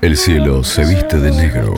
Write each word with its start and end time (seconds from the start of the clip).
El 0.00 0.16
cielo 0.16 0.64
se 0.64 0.84
viste 0.84 1.18
de 1.18 1.30
negro, 1.30 1.74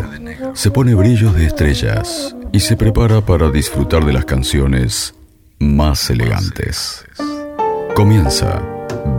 se 0.54 0.70
pone 0.70 0.94
brillos 0.94 1.34
de 1.34 1.46
estrellas 1.46 2.34
y 2.52 2.60
se 2.60 2.76
prepara 2.76 3.20
para 3.20 3.50
disfrutar 3.50 4.04
de 4.04 4.14
las 4.14 4.24
canciones 4.24 5.14
más 5.58 6.08
elegantes. 6.08 7.04
Comienza 7.94 8.62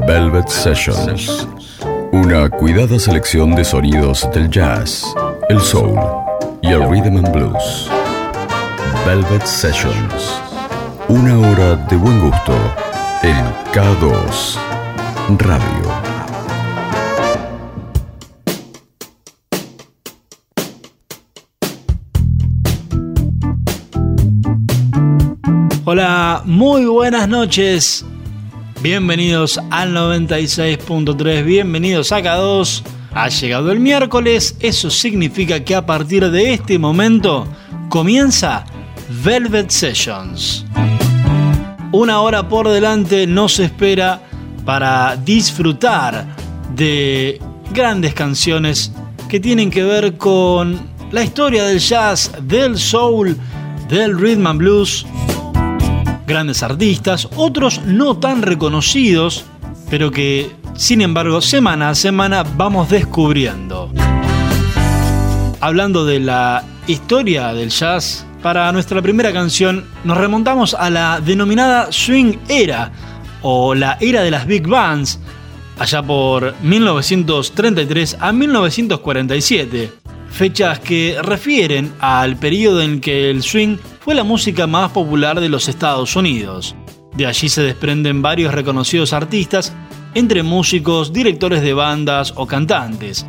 Velvet 0.07 0.47
Sessions, 0.47 1.47
una 2.11 2.49
cuidada 2.49 2.97
selección 2.97 3.53
de 3.55 3.63
sonidos 3.63 4.27
del 4.33 4.49
jazz, 4.49 5.05
el 5.49 5.59
soul 5.59 5.99
y 6.63 6.69
el 6.69 6.89
rhythm 6.89 7.17
and 7.17 7.31
blues. 7.31 7.89
Velvet 9.05 9.45
Sessions, 9.45 10.41
una 11.09 11.37
hora 11.37 11.75
de 11.75 11.95
buen 11.95 12.19
gusto 12.19 12.53
en 13.21 13.35
K2 13.71 14.57
Radio. 15.37 16.14
Hola, 25.97 26.41
muy 26.43 26.85
buenas 26.87 27.29
noches. 27.29 28.03
Bienvenidos 28.81 29.57
al 29.71 29.95
96.3, 29.95 31.45
bienvenidos 31.45 32.11
a 32.11 32.19
K2. 32.19 32.83
Ha 33.13 33.29
llegado 33.29 33.71
el 33.71 33.79
miércoles, 33.79 34.57
eso 34.59 34.89
significa 34.89 35.63
que 35.63 35.73
a 35.73 35.85
partir 35.85 36.29
de 36.31 36.51
este 36.51 36.77
momento 36.77 37.47
comienza 37.87 38.65
Velvet 39.23 39.69
Sessions. 39.69 40.65
Una 41.93 42.19
hora 42.19 42.49
por 42.49 42.67
delante 42.67 43.25
nos 43.25 43.57
espera 43.61 44.21
para 44.65 45.15
disfrutar 45.15 46.25
de 46.75 47.39
grandes 47.71 48.13
canciones 48.13 48.91
que 49.29 49.39
tienen 49.39 49.71
que 49.71 49.85
ver 49.85 50.17
con 50.17 50.77
la 51.13 51.23
historia 51.23 51.63
del 51.63 51.79
jazz, 51.79 52.33
del 52.41 52.77
soul, 52.77 53.37
del 53.87 54.19
rhythm 54.19 54.45
and 54.45 54.59
blues 54.59 55.05
grandes 56.27 56.63
artistas, 56.63 57.27
otros 57.35 57.81
no 57.85 58.17
tan 58.17 58.41
reconocidos, 58.41 59.45
pero 59.89 60.11
que 60.11 60.51
sin 60.75 61.01
embargo 61.01 61.41
semana 61.41 61.89
a 61.89 61.95
semana 61.95 62.43
vamos 62.43 62.89
descubriendo. 62.89 63.91
Hablando 65.61 66.05
de 66.05 66.19
la 66.19 66.63
historia 66.87 67.53
del 67.53 67.69
jazz, 67.69 68.25
para 68.41 68.71
nuestra 68.71 69.01
primera 69.01 69.33
canción 69.33 69.85
nos 70.03 70.17
remontamos 70.17 70.75
a 70.75 70.89
la 70.89 71.19
denominada 71.19 71.91
Swing 71.91 72.37
Era 72.47 72.91
o 73.41 73.73
la 73.73 73.97
era 73.99 74.21
de 74.21 74.31
las 74.31 74.45
Big 74.45 74.67
Bands, 74.67 75.19
allá 75.79 76.03
por 76.03 76.53
1933 76.61 78.17
a 78.19 78.31
1947, 78.31 79.91
fechas 80.29 80.79
que 80.79 81.17
refieren 81.21 81.93
al 81.99 82.37
periodo 82.37 82.81
en 82.81 83.01
que 83.01 83.29
el 83.29 83.43
swing 83.43 83.77
fue 84.05 84.13
la 84.13 84.23
música 84.23 84.67
más 84.67 84.91
popular 84.91 85.39
de 85.39 85.49
los 85.49 85.67
Estados 85.67 86.15
Unidos. 86.15 86.75
De 87.17 87.25
allí 87.25 87.49
se 87.49 87.63
desprenden 87.63 88.21
varios 88.21 88.53
reconocidos 88.53 89.13
artistas, 89.13 89.73
entre 90.13 90.43
músicos, 90.43 91.11
directores 91.11 91.63
de 91.63 91.73
bandas 91.73 92.31
o 92.35 92.45
cantantes. 92.45 93.25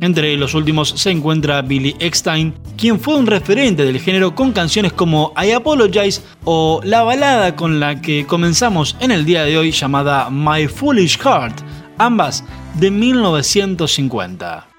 Entre 0.00 0.36
los 0.36 0.54
últimos 0.54 0.88
se 0.88 1.12
encuentra 1.12 1.62
Billy 1.62 1.94
Eckstein, 2.00 2.54
quien 2.76 2.98
fue 2.98 3.14
un 3.14 3.28
referente 3.28 3.84
del 3.84 4.00
género 4.00 4.34
con 4.34 4.50
canciones 4.50 4.92
como 4.92 5.32
I 5.40 5.52
Apologize 5.52 6.20
o 6.42 6.80
la 6.82 7.04
balada 7.04 7.54
con 7.54 7.78
la 7.78 8.00
que 8.00 8.26
comenzamos 8.26 8.96
en 8.98 9.12
el 9.12 9.24
día 9.26 9.44
de 9.44 9.56
hoy 9.56 9.70
llamada 9.70 10.28
My 10.28 10.66
Foolish 10.66 11.18
Heart, 11.18 11.60
ambas 11.98 12.42
de 12.74 12.90
1950. 12.90 14.75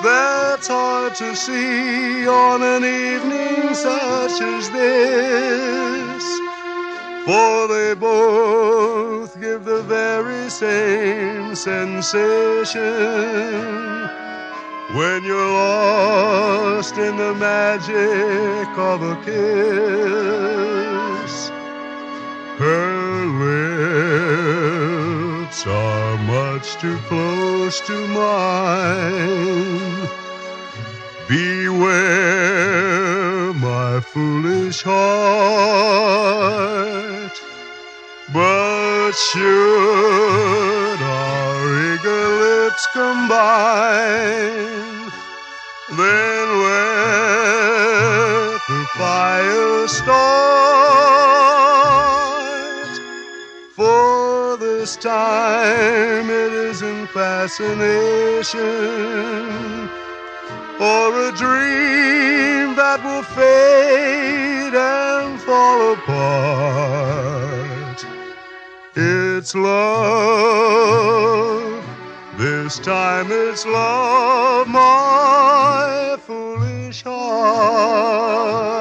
that's 0.04 0.68
hard 0.68 1.16
to 1.16 1.34
see 1.34 2.28
on 2.28 2.62
an 2.62 2.84
evening 2.84 3.74
such 3.76 4.42
as 4.42 4.70
this. 4.72 6.24
For 7.26 7.70
they 7.70 7.94
both 7.94 9.40
give 9.40 9.64
the 9.64 9.84
very 9.84 10.50
same 10.50 11.56
sensation 11.56 12.84
when 14.98 15.24
you're 15.24 15.54
lost 15.54 16.98
in 16.98 17.16
the 17.16 17.34
magic 17.36 18.68
of 18.78 19.02
a 19.02 19.16
kiss. 19.24 20.28
Her 22.58 23.26
lips 25.46 25.68
are 25.68 26.18
much 26.18 26.76
too 26.78 26.98
close 27.08 27.80
to 27.82 28.08
mine. 28.08 30.10
Beware, 31.30 31.94
my 33.54 34.00
foolish 34.00 34.82
heart. 34.82 34.98
But 38.34 39.12
should 39.12 41.02
our 41.02 41.94
eager 41.94 42.28
lips 42.42 42.88
combine, 42.94 45.12
then 45.96 46.37
fascination 57.48 58.60
or 60.82 61.28
a 61.28 61.32
dream 61.32 62.76
that 62.76 63.00
will 63.06 63.24
fade 63.24 64.76
and 64.76 65.40
fall 65.40 65.94
apart. 65.94 66.86
It's 68.96 69.56
love. 69.56 70.28
This 72.38 72.80
time 72.80 73.28
it's 73.32 73.66
love, 73.66 74.68
my 74.68 76.18
foolish 76.20 77.02
heart. 77.04 78.77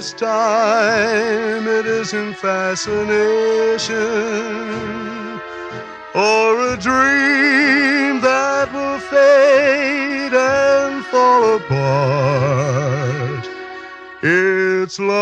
This 0.00 0.14
time 0.14 1.68
it 1.68 1.84
isn't 1.84 2.32
fascination 2.32 3.98
or 6.14 6.72
a 6.72 6.76
dream 6.78 8.22
that 8.22 8.72
will 8.72 8.98
fade 8.98 10.32
and 10.32 11.04
fall 11.04 11.56
apart. 11.56 13.46
It's 14.22 14.98
love. 14.98 15.20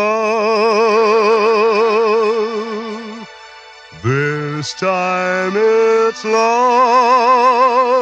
This 4.01 4.73
time 4.75 5.57
it's 5.57 6.23
love. 6.23 7.98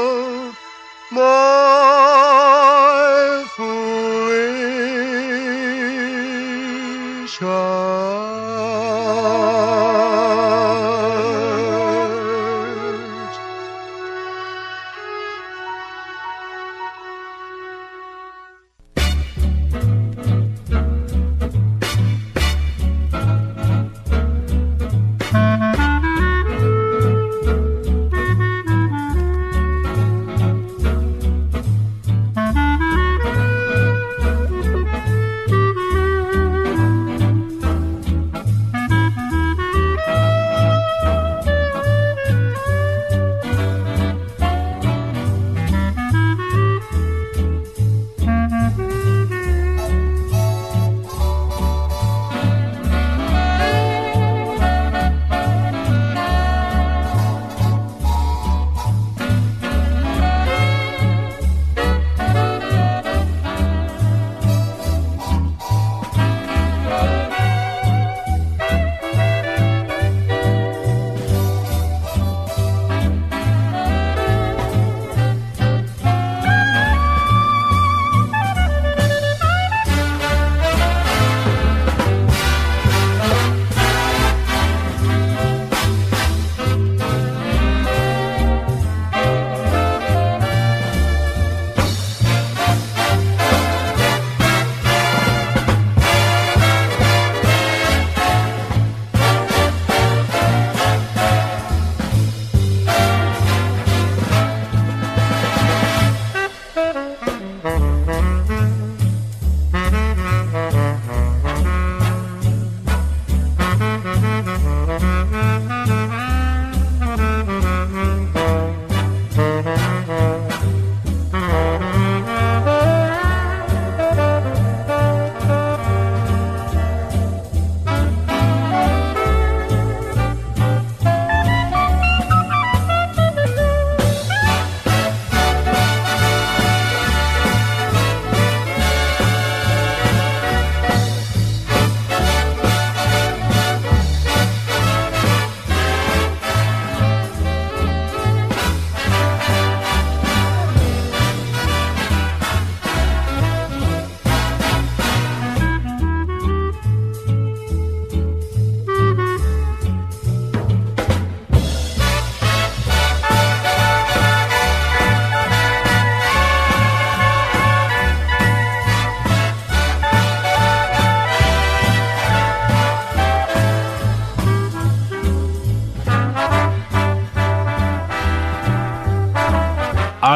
shine. 7.27 8.86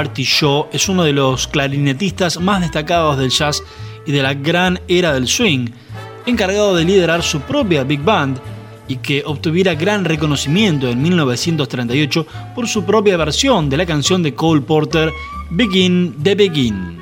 Artie 0.01 0.25
Shaw 0.25 0.69
es 0.73 0.89
uno 0.89 1.03
de 1.03 1.13
los 1.13 1.47
clarinetistas 1.47 2.39
más 2.39 2.61
destacados 2.61 3.19
del 3.19 3.29
jazz 3.29 3.63
y 4.05 4.11
de 4.11 4.23
la 4.23 4.33
gran 4.33 4.79
era 4.87 5.13
del 5.13 5.27
swing, 5.27 5.67
encargado 6.25 6.75
de 6.75 6.85
liderar 6.85 7.21
su 7.21 7.39
propia 7.41 7.83
big 7.83 8.01
band 8.03 8.39
y 8.87 8.95
que 8.95 9.21
obtuviera 9.25 9.75
gran 9.75 10.03
reconocimiento 10.03 10.89
en 10.89 11.03
1938 11.03 12.25
por 12.55 12.67
su 12.67 12.83
propia 12.83 13.15
versión 13.15 13.69
de 13.69 13.77
la 13.77 13.85
canción 13.85 14.23
de 14.23 14.33
Cole 14.33 14.61
Porter 14.61 15.11
Begin 15.51 16.15
the 16.23 16.33
Begin. 16.33 17.00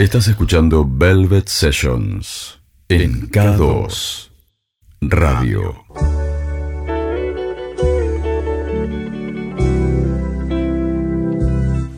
Estás 0.00 0.28
escuchando 0.28 0.88
Velvet 0.90 1.46
Sessions 1.46 2.58
en 2.88 3.28
K2 3.30 4.30
Radio. 5.02 5.74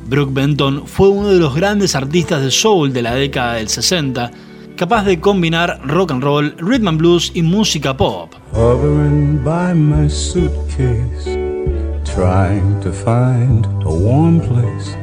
Brooke 0.08 0.32
Benton 0.34 0.88
fue 0.88 1.10
uno 1.10 1.28
de 1.28 1.38
los 1.38 1.54
grandes 1.54 1.94
artistas 1.94 2.42
de 2.42 2.50
soul 2.50 2.92
de 2.92 3.02
la 3.02 3.14
década 3.14 3.54
del 3.54 3.68
60, 3.68 4.32
capaz 4.74 5.04
de 5.04 5.20
combinar 5.20 5.80
rock 5.86 6.10
and 6.10 6.24
roll, 6.24 6.56
rhythm 6.58 6.88
and 6.88 6.98
blues 6.98 7.30
y 7.34 7.42
música 7.42 7.96
pop. 7.96 8.34
by 9.44 9.72
my 9.74 10.08
suitcase, 10.08 11.38
trying 12.04 12.80
to 12.80 12.90
find 12.92 13.64
a 13.84 13.90
warm 13.90 14.40
place 14.40 14.96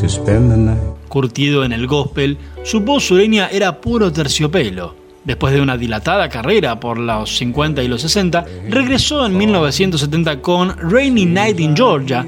to 0.00 0.08
spend 0.08 0.52
the 0.52 0.56
night 0.56 0.93
curtido 1.14 1.64
en 1.64 1.72
el 1.72 1.86
gospel, 1.86 2.36
su 2.64 2.80
voz 2.80 3.06
sureña 3.06 3.46
era 3.46 3.80
puro 3.80 4.12
terciopelo. 4.12 4.96
Después 5.22 5.54
de 5.54 5.60
una 5.60 5.76
dilatada 5.76 6.28
carrera 6.28 6.80
por 6.80 6.98
los 6.98 7.36
50 7.36 7.84
y 7.84 7.88
los 7.88 8.02
60, 8.02 8.44
regresó 8.68 9.24
en 9.24 9.36
1970 9.36 10.42
con 10.42 10.76
Rainy 10.76 11.24
Night 11.24 11.60
in 11.60 11.76
Georgia, 11.76 12.26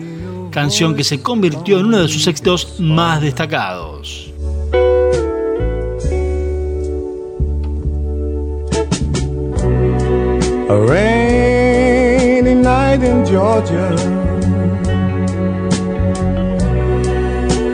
canción 0.53 0.95
que 0.95 1.03
se 1.03 1.21
convirtió 1.21 1.81
en 1.81 1.87
uno 1.87 1.99
de 1.99 2.07
sus 2.07 2.29
éxitos 2.29 2.77
más 2.79 3.21
destacados. 3.21 4.33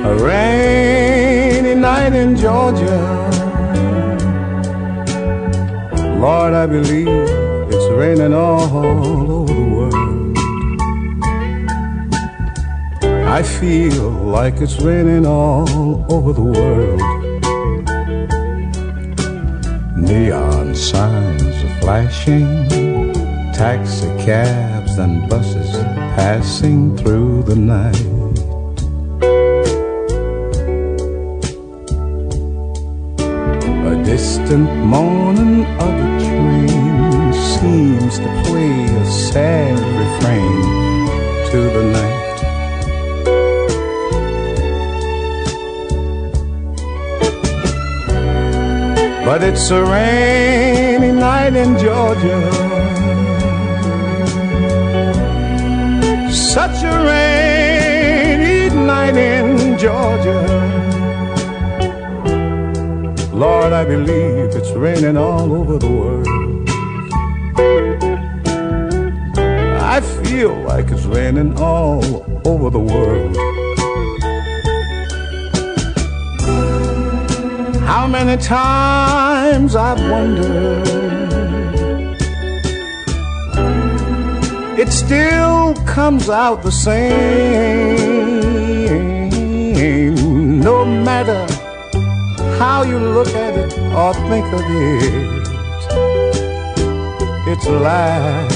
A 0.05 0.17
rainy 0.17 1.75
night 1.77 2.13
in 2.13 2.37
Georgia. 2.37 2.99
Lord, 6.19 6.55
I 6.55 6.67
believe 6.67 7.09
it's 7.73 7.89
raining 7.93 8.35
all 8.35 8.63
over 8.77 9.55
the 9.55 9.63
world. 9.75 10.39
I 13.29 13.43
feel 13.45 14.11
like 14.11 14.61
it's 14.61 14.81
raining 14.81 15.25
all 15.25 15.69
over 16.13 16.33
the 16.33 16.43
world. 16.43 17.01
Neon 19.97 20.75
signs 20.75 21.65
are 21.65 21.81
flashing, 21.81 22.69
taxi 23.55 24.09
cabs 24.25 24.99
and 24.99 25.29
buses 25.31 25.71
passing 26.17 26.97
through 26.97 27.45
the 27.45 27.55
night. 27.55 28.22
Distant 34.13 34.69
moaning 34.93 35.65
of 35.87 35.95
a 36.07 36.11
train 36.27 37.33
seems 37.33 38.19
to 38.19 38.29
play 38.45 38.85
a 38.85 39.07
sad 39.07 39.79
refrain 40.01 41.09
to 41.51 41.59
the 41.77 41.85
night. 41.99 42.39
But 49.25 49.43
it's 49.43 49.71
a 49.71 49.83
rainy 49.83 51.13
night 51.13 51.55
in 51.57 51.79
Georgia. 51.79 52.39
Such 56.31 56.79
a 56.85 56.97
rainy 57.09 58.77
night 58.77 59.17
in 59.17 59.79
Georgia. 59.79 60.52
Lord, 63.43 63.73
I 63.73 63.85
believe 63.85 64.55
it's 64.55 64.71
raining 64.71 65.17
all 65.17 65.53
over 65.53 65.77
the 65.77 65.91
world. 65.91 66.29
I 69.95 70.01
feel 70.23 70.55
like 70.61 70.93
it's 70.93 71.07
raining 71.07 71.59
all 71.59 72.05
over 72.47 72.71
the 72.71 72.79
world. 72.79 73.37
How 77.85 78.07
many 78.07 78.41
times 78.41 79.75
I've 79.75 79.99
wondered, 80.09 80.87
it 84.79 84.93
still 84.93 85.75
comes 85.85 86.29
out 86.29 86.63
the 86.63 86.71
same, 86.71 87.01
no 90.61 90.85
matter 90.85 91.52
how 92.63 92.85
you 92.85 92.97
look 92.97 93.35
at 93.35 93.55
it 93.59 93.77
or 94.01 94.15
think 94.31 94.47
of 94.59 94.63
it. 94.63 95.49
It's 97.51 97.67
life, 97.67 98.53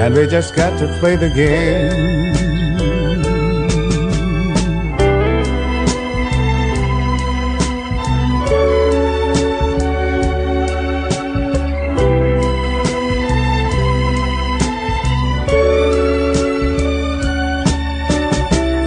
and 0.00 0.14
we 0.16 0.26
just 0.26 0.56
got 0.56 0.76
to 0.80 0.86
play 0.98 1.14
the 1.14 1.30
game. 1.30 2.34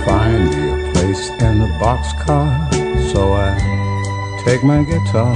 Find 0.05 0.43
me 0.51 0.63
a 0.69 0.91
place 0.91 1.29
in 1.29 1.59
the 1.59 1.69
boxcar 1.79 2.60
take 4.45 4.63
my 4.63 4.83
guitar 4.83 5.35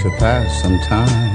to 0.00 0.10
pass 0.18 0.60
some 0.60 0.76
time. 0.80 1.34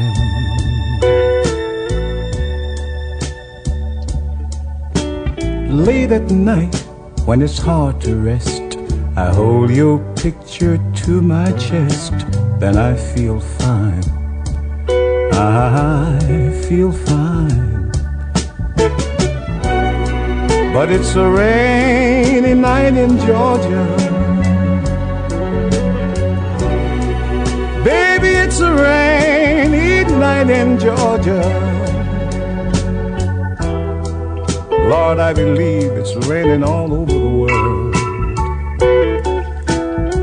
Late 5.69 6.11
at 6.11 6.29
night, 6.29 6.75
when 7.25 7.41
it's 7.41 7.57
hard 7.57 8.01
to 8.01 8.15
rest, 8.17 8.77
I 9.15 9.33
hold 9.33 9.71
your 9.71 9.99
picture 10.15 10.77
to 11.05 11.21
my 11.21 11.51
chest, 11.53 12.13
then 12.59 12.75
I 12.77 12.95
feel 12.95 13.39
fine. 13.39 14.03
I 15.31 16.19
feel 16.67 16.91
fine. 16.91 17.91
But 20.73 20.91
it's 20.91 21.15
a 21.15 21.29
rainy 21.29 22.55
night 22.55 22.95
in 22.97 23.17
Georgia. 23.25 24.08
Rainy 28.81 30.03
night 30.19 30.49
in 30.49 30.79
Georgia. 30.79 31.41
Lord, 34.89 35.19
I 35.19 35.33
believe 35.33 35.91
it's 35.93 36.15
raining 36.27 36.63
all 36.63 36.93
over 36.93 37.13
the 37.13 37.29
world. 37.41 37.95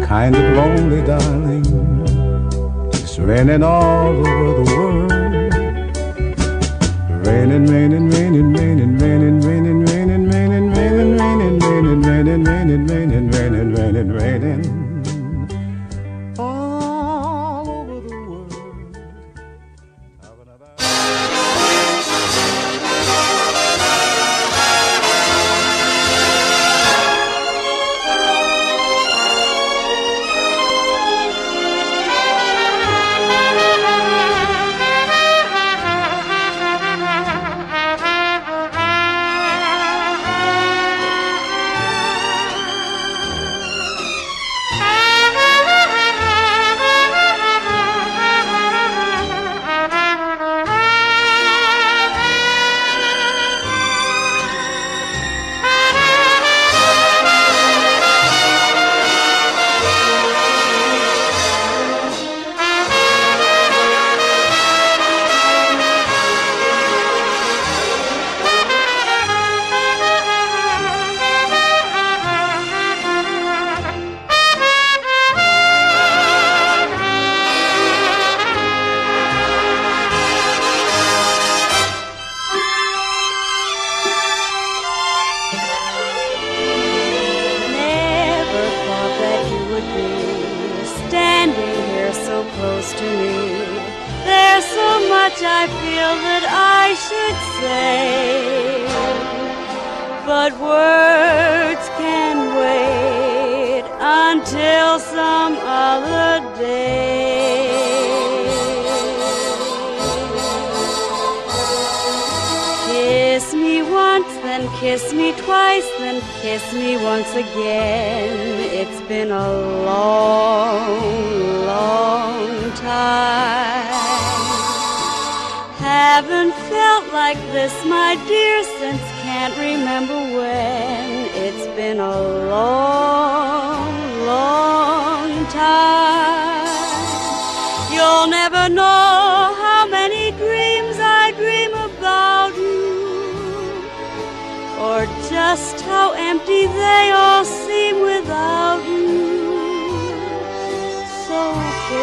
Kind 0.05 0.35
of 0.37 0.43
lonely, 0.57 1.03
darling. 1.07 1.65
It's 2.93 3.19
raining 3.19 3.63
all 3.63 4.17
over 4.27 4.65
the 4.65 4.65
world. 4.75 5.13
Raining, 7.27 7.67
raining, 7.67 8.11
raining, 8.11 8.53
raining, 8.53 8.99
raining, 8.99 9.41
raining, 9.41 9.85
raining, 9.87 10.27
raining, 10.27 10.71
raining, 10.73 11.19
raining, 11.19 11.61
raining, 11.61 12.03
raining, 12.03 12.85
raining, 12.85 13.31
raining, 13.31 13.75
raining, 13.75 14.13
raining, 14.13 14.76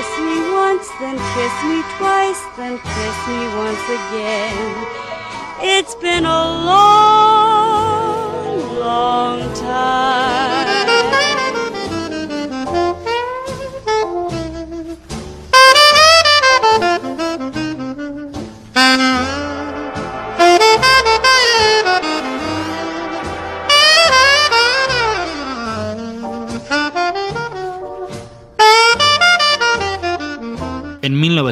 kiss 0.04 0.20
me 0.20 0.52
once, 0.52 0.90
then 1.00 1.16
kiss 1.16 1.56
me 1.64 1.80
twice, 1.98 2.42
then 2.58 2.78
kiss 2.78 3.18
me 3.28 3.40
once 3.56 3.86
again. 3.88 4.86
It's 5.62 5.96
been 5.96 6.26
a 6.26 6.44
long, 6.68 7.43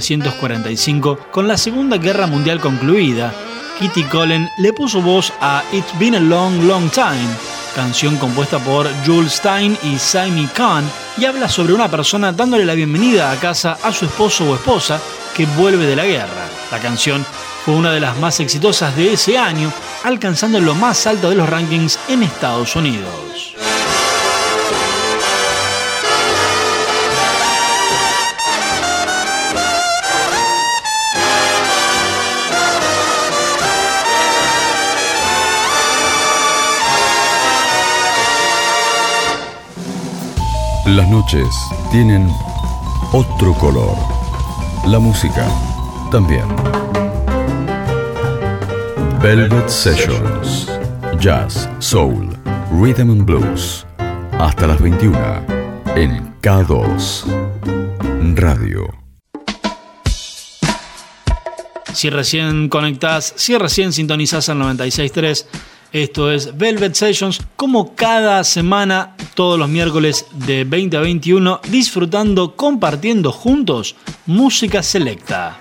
1945, 0.01 1.17
con 1.31 1.47
la 1.47 1.57
Segunda 1.57 1.97
Guerra 1.97 2.27
Mundial 2.27 2.59
concluida, 2.59 3.33
Kitty 3.79 4.03
Cullen 4.05 4.49
le 4.57 4.73
puso 4.73 5.01
voz 5.01 5.31
a 5.41 5.63
It's 5.71 5.97
Been 5.99 6.15
a 6.15 6.19
Long, 6.19 6.63
Long 6.63 6.89
Time, 6.89 7.27
canción 7.75 8.17
compuesta 8.17 8.59
por 8.59 8.87
Jules 9.05 9.33
Stein 9.33 9.77
y 9.83 9.97
Simon 9.97 10.49
Kahn, 10.53 10.83
y 11.17 11.25
habla 11.25 11.47
sobre 11.47 11.73
una 11.73 11.89
persona 11.89 12.31
dándole 12.31 12.65
la 12.65 12.73
bienvenida 12.73 13.31
a 13.31 13.35
casa 13.37 13.77
a 13.81 13.91
su 13.93 14.05
esposo 14.05 14.49
o 14.49 14.55
esposa 14.55 14.99
que 15.35 15.45
vuelve 15.45 15.85
de 15.85 15.95
la 15.95 16.05
guerra. 16.05 16.47
La 16.71 16.79
canción 16.79 17.25
fue 17.63 17.75
una 17.75 17.91
de 17.91 17.99
las 17.99 18.17
más 18.17 18.39
exitosas 18.39 18.95
de 18.95 19.13
ese 19.13 19.37
año, 19.37 19.71
alcanzando 20.03 20.59
lo 20.59 20.73
más 20.75 21.05
alto 21.05 21.29
de 21.29 21.35
los 21.35 21.49
rankings 21.49 21.99
en 22.07 22.23
Estados 22.23 22.75
Unidos. 22.75 23.30
Las 40.95 41.07
noches 41.07 41.47
tienen 41.89 42.27
otro 43.13 43.53
color. 43.53 43.95
La 44.87 44.99
música 44.99 45.47
también. 46.11 46.43
Velvet 49.21 49.69
Sessions. 49.69 50.67
Jazz, 51.17 51.69
Soul, 51.79 52.35
Rhythm 52.73 53.09
and 53.09 53.25
Blues. 53.25 53.85
Hasta 54.37 54.67
las 54.67 54.81
21 54.81 55.17
en 55.95 56.35
K2 56.41 57.23
Radio. 58.35 58.93
Si 61.93 62.09
recién 62.09 62.67
conectás, 62.67 63.33
si 63.37 63.57
recién 63.57 63.93
sintonizás 63.93 64.49
al 64.49 64.57
96.3, 64.57 65.45
esto 65.91 66.31
es 66.31 66.57
Velvet 66.57 66.93
Sessions, 66.95 67.41
como 67.55 67.95
cada 67.95 68.43
semana, 68.43 69.15
todos 69.33 69.59
los 69.59 69.69
miércoles 69.69 70.25
de 70.33 70.63
20 70.63 70.97
a 70.97 71.01
21, 71.01 71.61
disfrutando, 71.69 72.55
compartiendo 72.55 73.31
juntos 73.31 73.95
música 74.25 74.81
selecta. 74.83 75.57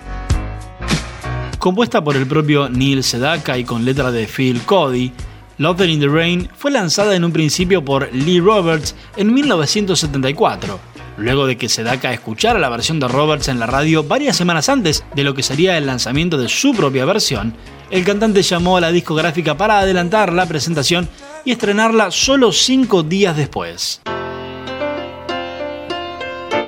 Compuesta 1.59 2.03
por 2.03 2.15
el 2.15 2.27
propio 2.27 2.69
Neil 2.69 3.03
Sedaka 3.03 3.57
y 3.57 3.63
con 3.63 3.85
letra 3.85 4.11
de 4.11 4.27
Phil 4.27 4.61
Cody, 4.61 5.11
Love 5.57 5.81
in 5.81 5.99
the 5.99 6.07
Rain 6.07 6.49
fue 6.55 6.71
lanzada 6.71 7.15
en 7.15 7.23
un 7.23 7.31
principio 7.31 7.83
por 7.83 8.11
Lee 8.13 8.39
Roberts 8.39 8.95
en 9.17 9.33
1974 9.33 10.91
luego 11.17 11.45
de 11.45 11.57
que 11.57 11.69
Sedaka 11.69 12.13
escuchara 12.13 12.59
la 12.59 12.69
versión 12.69 12.99
de 12.99 13.07
Roberts 13.07 13.47
en 13.47 13.59
la 13.59 13.67
radio 13.67 14.03
varias 14.03 14.35
semanas 14.35 14.69
antes 14.69 15.03
de 15.15 15.23
lo 15.23 15.33
que 15.33 15.43
sería 15.43 15.77
el 15.77 15.85
lanzamiento 15.85 16.37
de 16.37 16.49
su 16.49 16.73
propia 16.73 17.05
versión, 17.05 17.53
el 17.91 18.05
cantante 18.05 18.41
llamó 18.41 18.77
a 18.77 18.81
la 18.81 18.91
discográfica 18.91 19.55
para 19.57 19.79
adelantar 19.79 20.31
la 20.31 20.45
presentación 20.45 21.07
y 21.43 21.51
estrenarla 21.51 22.09
solo 22.09 22.51
cinco 22.51 23.03
días 23.03 23.35
después. 23.35 24.01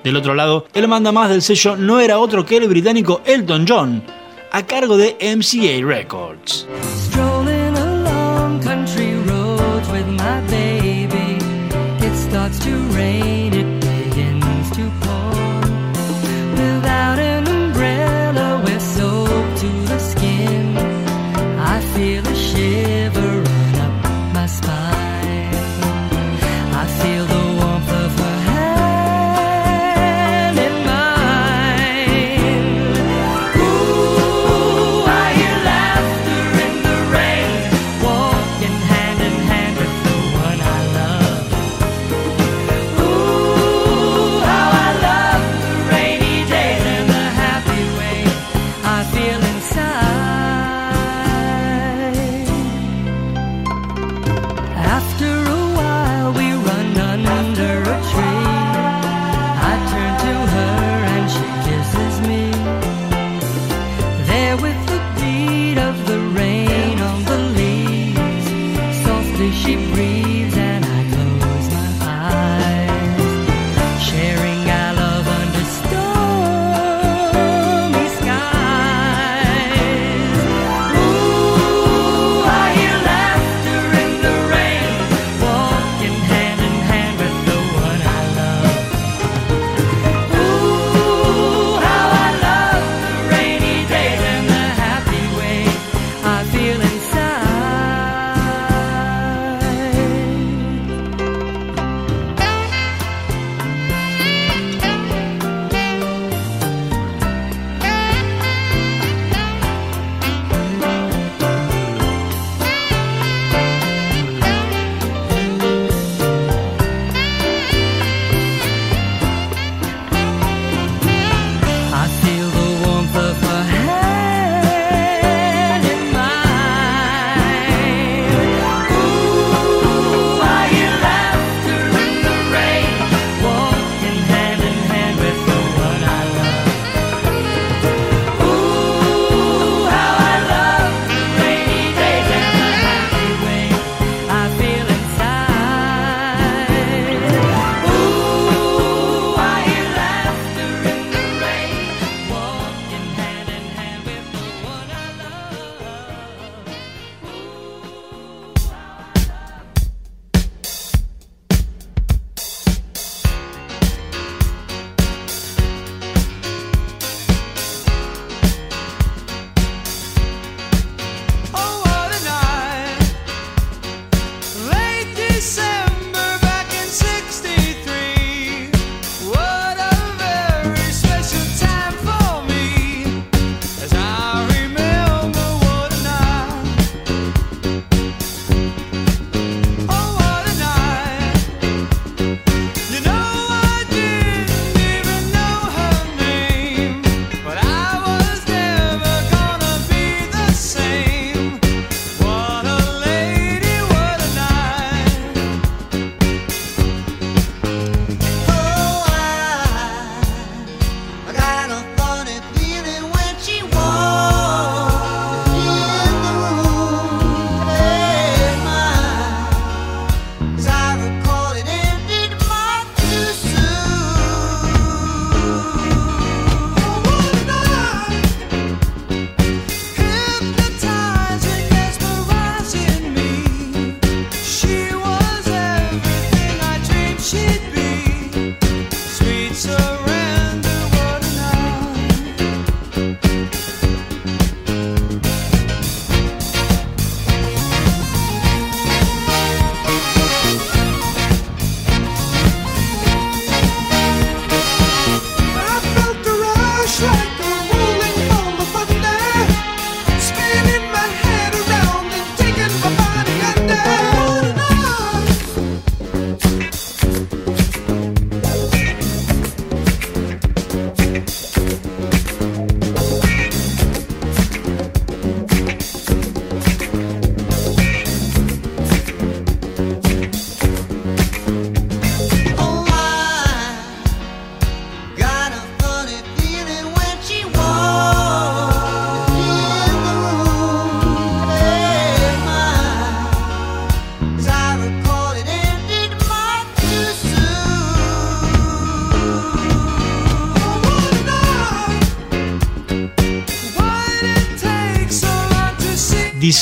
Del 0.03 0.17
otro 0.17 0.35
lado, 0.35 0.67
el 0.73 0.87
mandamás 0.89 1.29
del 1.29 1.41
sello 1.41 1.77
no 1.77 2.01
era 2.01 2.19
otro 2.19 2.45
que 2.45 2.57
el 2.57 2.67
británico 2.67 3.21
Elton 3.25 3.65
John, 3.67 4.03
a 4.51 4.63
cargo 4.63 4.97
de 4.97 5.15
MCA 5.21 5.85
Records. 5.87 6.67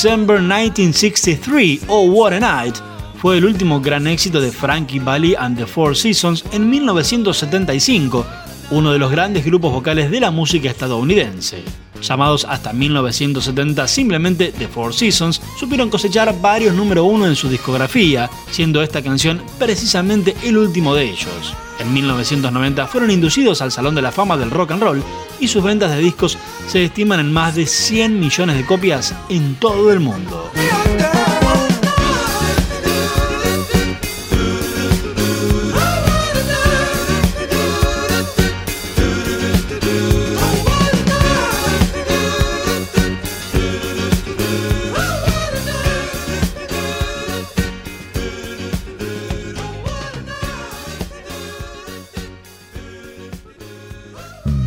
December 0.02 0.40
1963 0.40 1.82
o 1.86 2.02
What 2.06 2.32
a 2.32 2.40
Night 2.40 2.74
fue 3.20 3.38
el 3.38 3.44
último 3.44 3.80
gran 3.80 4.08
éxito 4.08 4.40
de 4.40 4.50
Frankie 4.50 4.98
Valli 4.98 5.36
and 5.36 5.56
the 5.56 5.64
Four 5.64 5.96
Seasons 5.96 6.44
en 6.50 6.68
1975, 6.68 8.26
uno 8.72 8.90
de 8.90 8.98
los 8.98 9.12
grandes 9.12 9.44
grupos 9.44 9.72
vocales 9.72 10.10
de 10.10 10.18
la 10.18 10.32
música 10.32 10.68
estadounidense. 10.68 11.62
Llamados 12.02 12.44
hasta 12.50 12.72
1970 12.72 13.86
simplemente 13.86 14.50
The 14.50 14.66
Four 14.66 14.92
Seasons, 14.92 15.40
supieron 15.56 15.88
cosechar 15.88 16.34
varios 16.40 16.74
número 16.74 17.04
uno 17.04 17.28
en 17.28 17.36
su 17.36 17.48
discografía, 17.48 18.28
siendo 18.50 18.82
esta 18.82 19.02
canción 19.02 19.40
precisamente 19.56 20.34
el 20.42 20.58
último 20.58 20.96
de 20.96 21.04
ellos. 21.04 21.54
En 21.78 21.94
1990 21.94 22.88
fueron 22.88 23.12
inducidos 23.12 23.62
al 23.62 23.70
Salón 23.70 23.94
de 23.94 24.02
la 24.02 24.10
Fama 24.10 24.36
del 24.36 24.50
Rock 24.50 24.72
and 24.72 24.82
Roll 24.82 25.04
y 25.42 25.48
sus 25.48 25.64
ventas 25.64 25.90
de 25.90 25.98
discos 25.98 26.38
se 26.68 26.84
estiman 26.84 27.18
en 27.18 27.32
más 27.32 27.56
de 27.56 27.66
100 27.66 28.20
millones 28.20 28.56
de 28.56 28.64
copias 28.64 29.12
en 29.28 29.56
todo 29.56 29.92
el 29.92 29.98
mundo. 29.98 30.50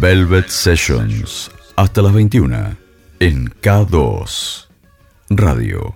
Velvet 0.05 0.49
Sessions, 0.49 1.49
hasta 1.75 2.03
las 2.03 2.13
21, 2.13 2.77
en 3.19 3.49
K2 3.59 4.65
Radio. 5.31 5.95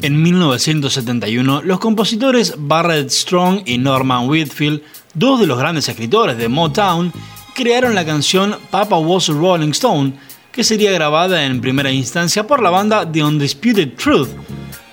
En 0.00 0.22
1971, 0.22 1.62
los 1.62 1.80
compositores 1.80 2.54
Barrett 2.56 3.10
Strong 3.10 3.62
y 3.66 3.78
Norman 3.78 4.28
Whitfield, 4.28 4.82
dos 5.14 5.40
de 5.40 5.48
los 5.48 5.58
grandes 5.58 5.88
escritores 5.88 6.38
de 6.38 6.46
Motown, 6.46 7.12
crearon 7.52 7.96
la 7.96 8.04
canción 8.04 8.56
Papa 8.70 8.98
Was 8.98 9.30
a 9.30 9.32
Rolling 9.32 9.70
Stone, 9.70 10.12
que 10.52 10.62
sería 10.62 10.92
grabada 10.92 11.44
en 11.44 11.60
primera 11.60 11.90
instancia 11.90 12.46
por 12.46 12.62
la 12.62 12.70
banda 12.70 13.10
The 13.10 13.24
Undisputed 13.24 13.94
Truth, 13.96 14.28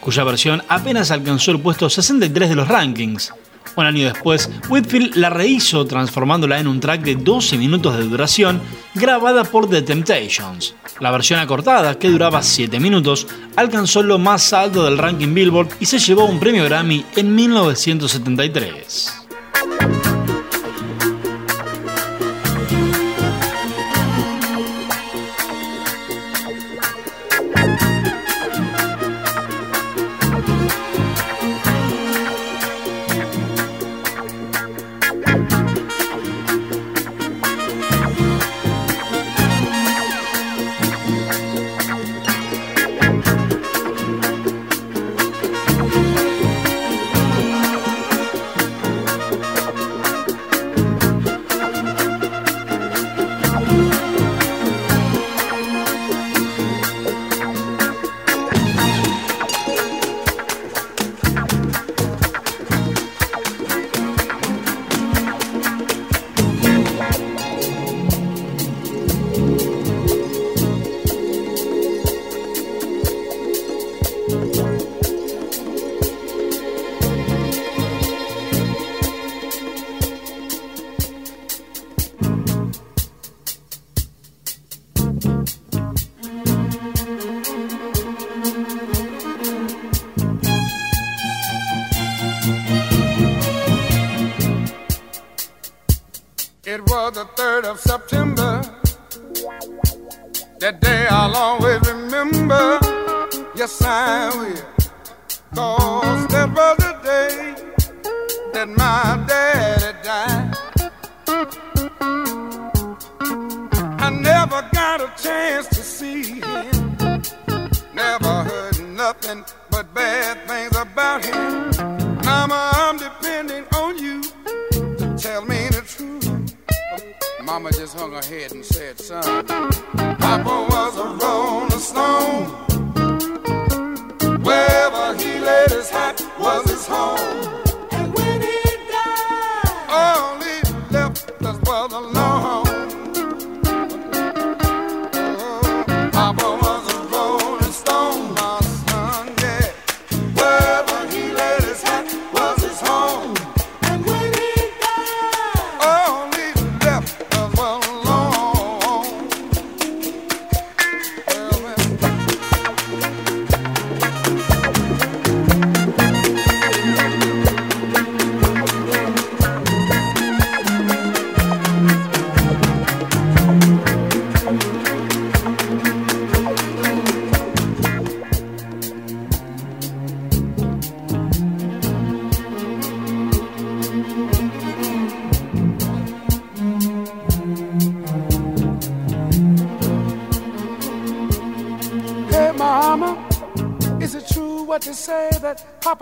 cuya 0.02 0.24
versión 0.24 0.64
apenas 0.68 1.12
alcanzó 1.12 1.52
el 1.52 1.60
puesto 1.60 1.92
63 1.92 2.50
de 2.50 2.56
los 2.56 2.68
rankings. 2.68 3.32
Un 3.76 3.86
año 3.86 4.06
después, 4.06 4.50
Whitfield 4.68 5.16
la 5.16 5.30
rehizo 5.30 5.86
transformándola 5.86 6.60
en 6.60 6.68
un 6.68 6.80
track 6.80 7.02
de 7.02 7.16
12 7.16 7.58
minutos 7.58 7.98
de 7.98 8.04
duración 8.04 8.62
grabada 8.94 9.44
por 9.44 9.70
The 9.70 9.82
Temptations. 9.84 10.76
La 11.00 11.12
versión 11.12 11.40
acortada, 11.40 11.98
que 11.98 12.10
duraba 12.10 12.44
7 12.44 12.80
minutos, 12.80 13.28
alcanzó 13.56 14.04
lo 14.04 14.18
más 14.20 14.52
alto 14.52 14.84
del 14.84 14.98
ranking 14.98 15.34
Billboard 15.34 15.70
y 15.80 15.86
se 15.86 16.00
llevó 16.00 16.26
un 16.26 16.40
premio 16.40 16.66
Grammy 16.66 17.06
en 17.16 17.34
1973. 17.36 19.29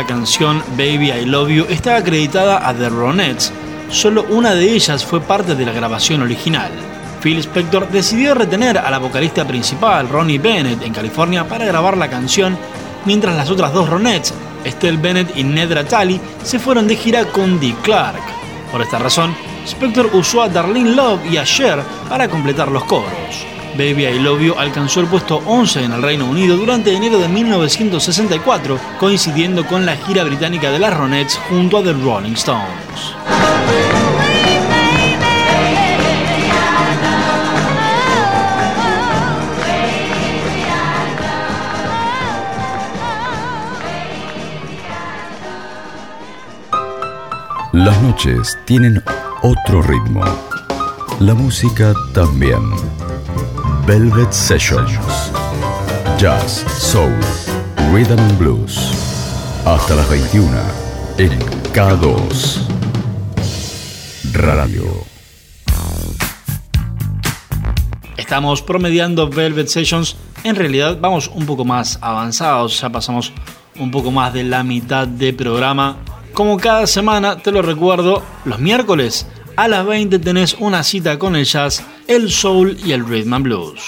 la 0.00 0.06
canción 0.06 0.62
Baby 0.78 1.12
I 1.12 1.26
Love 1.26 1.50
You 1.50 1.66
está 1.68 1.96
acreditada 1.96 2.66
a 2.66 2.72
The 2.72 2.88
Ronettes, 2.88 3.52
solo 3.90 4.24
una 4.30 4.54
de 4.54 4.72
ellas 4.72 5.04
fue 5.04 5.20
parte 5.20 5.54
de 5.54 5.66
la 5.66 5.72
grabación 5.72 6.22
original. 6.22 6.70
Phil 7.20 7.38
Spector 7.38 7.86
decidió 7.90 8.32
retener 8.32 8.78
a 8.78 8.90
la 8.90 8.96
vocalista 8.96 9.46
principal, 9.46 10.08
Ronnie 10.08 10.38
Bennett, 10.38 10.80
en 10.80 10.94
California 10.94 11.46
para 11.46 11.66
grabar 11.66 11.98
la 11.98 12.08
canción, 12.08 12.56
mientras 13.04 13.36
las 13.36 13.50
otras 13.50 13.74
dos 13.74 13.90
Ronettes, 13.90 14.32
Estelle 14.64 14.96
Bennett 14.96 15.36
y 15.36 15.44
Nedra 15.44 15.84
Talley, 15.84 16.18
se 16.44 16.58
fueron 16.58 16.88
de 16.88 16.96
gira 16.96 17.26
con 17.26 17.60
Dick 17.60 17.82
Clark. 17.82 18.22
Por 18.72 18.80
esta 18.80 18.98
razón, 18.98 19.36
Spector 19.66 20.08
usó 20.14 20.40
a 20.40 20.48
Darlene 20.48 20.94
Love 20.94 21.30
y 21.30 21.36
a 21.36 21.44
Cher 21.44 21.82
para 22.08 22.26
completar 22.26 22.70
los 22.70 22.84
coros. 22.84 23.19
Baby 23.76 24.06
I 24.06 24.18
Love 24.18 24.42
You 24.42 24.54
alcanzó 24.58 25.00
el 25.00 25.06
puesto 25.06 25.42
11 25.46 25.84
en 25.84 25.92
el 25.92 26.02
Reino 26.02 26.26
Unido 26.26 26.56
durante 26.56 26.94
enero 26.94 27.18
de 27.18 27.28
1964, 27.28 28.78
coincidiendo 28.98 29.66
con 29.66 29.86
la 29.86 29.96
gira 29.96 30.24
británica 30.24 30.70
de 30.70 30.78
las 30.78 30.96
Ronettes 30.96 31.38
junto 31.48 31.78
a 31.78 31.82
The 31.82 31.92
Rolling 31.92 32.32
Stones. 32.32 33.14
Las 47.72 48.02
noches 48.02 48.58
tienen 48.66 49.00
otro 49.42 49.80
ritmo. 49.80 50.24
La 51.20 51.34
música 51.34 51.94
también. 52.12 52.58
Velvet 53.90 54.32
Sessions. 54.32 55.32
Jazz, 56.16 56.64
soul, 56.78 57.10
rhythm 57.92 58.20
and 58.20 58.38
blues. 58.38 58.78
Hasta 59.64 59.96
las 59.96 60.08
21 60.08 60.48
en 61.18 61.36
K2 61.74 62.68
Radio. 64.32 64.84
Estamos 68.16 68.62
promediando 68.62 69.28
Velvet 69.28 69.66
Sessions. 69.66 70.14
En 70.44 70.54
realidad 70.54 70.96
vamos 71.00 71.26
un 71.26 71.44
poco 71.44 71.64
más 71.64 71.98
avanzados, 72.00 72.80
ya 72.80 72.90
pasamos 72.90 73.32
un 73.76 73.90
poco 73.90 74.12
más 74.12 74.32
de 74.32 74.44
la 74.44 74.62
mitad 74.62 75.08
de 75.08 75.32
programa. 75.32 75.96
Como 76.32 76.58
cada 76.58 76.86
semana, 76.86 77.38
te 77.38 77.50
lo 77.50 77.60
recuerdo, 77.60 78.22
los 78.44 78.60
miércoles 78.60 79.26
a 79.56 79.68
las 79.68 79.84
20 79.84 80.20
tenés 80.20 80.54
una 80.58 80.82
cita 80.82 81.18
con 81.18 81.36
el 81.36 81.44
jazz, 81.44 81.84
el 82.10 82.28
soul 82.28 82.76
y 82.84 82.90
el 82.90 83.06
rhythm 83.06 83.34
and 83.34 83.44
blues. 83.44 83.80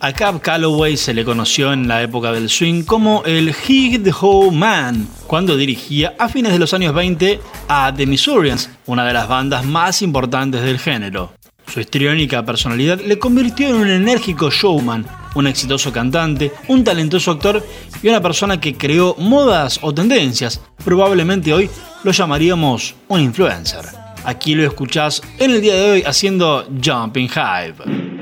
A 0.00 0.12
Cab 0.12 0.42
Calloway 0.42 0.98
se 0.98 1.14
le 1.14 1.24
conoció 1.24 1.72
en 1.72 1.88
la 1.88 2.02
época 2.02 2.32
del 2.32 2.50
swing 2.50 2.82
como 2.82 3.22
el 3.24 3.54
Hig 3.66 4.02
the 4.02 4.12
Ho 4.20 4.50
Man, 4.50 5.08
cuando 5.26 5.56
dirigía 5.56 6.14
a 6.18 6.28
fines 6.28 6.52
de 6.52 6.58
los 6.58 6.74
años 6.74 6.94
20 6.94 7.40
a 7.66 7.94
The 7.96 8.04
Missourians, 8.04 8.68
una 8.84 9.06
de 9.06 9.14
las 9.14 9.26
bandas 9.26 9.64
más 9.64 10.02
importantes 10.02 10.60
del 10.60 10.78
género. 10.78 11.32
Su 11.66 11.80
histriónica 11.80 12.44
personalidad 12.44 13.00
le 13.00 13.18
convirtió 13.18 13.68
en 13.68 13.76
un 13.76 13.88
enérgico 13.88 14.50
showman, 14.50 15.06
un 15.36 15.46
exitoso 15.46 15.94
cantante, 15.94 16.52
un 16.68 16.84
talentoso 16.84 17.30
actor 17.30 17.66
y 18.02 18.08
una 18.08 18.20
persona 18.20 18.60
que 18.60 18.74
creó 18.74 19.16
modas 19.18 19.78
o 19.80 19.94
tendencias. 19.94 20.60
Probablemente 20.84 21.54
hoy 21.54 21.70
lo 22.02 22.12
llamaríamos 22.12 22.94
un 23.08 23.20
influencer. 23.22 24.03
Aquí 24.24 24.54
lo 24.54 24.66
escuchás 24.66 25.20
en 25.38 25.50
el 25.50 25.60
día 25.60 25.74
de 25.74 25.90
hoy 25.90 26.02
haciendo 26.06 26.66
Jumping 26.82 27.28
Hive. 27.28 28.13